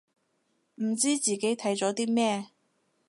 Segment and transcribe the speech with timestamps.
[0.77, 2.47] 唔知自己睇咗啲咩